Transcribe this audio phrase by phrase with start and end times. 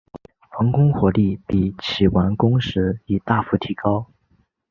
[0.49, 4.07] 防空火力比起完工时已大幅提高。